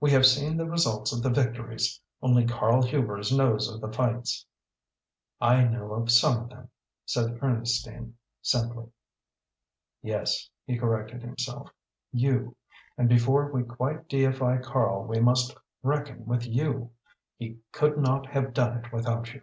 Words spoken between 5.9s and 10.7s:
of some of them," said Ernestine, simply. "Yes,"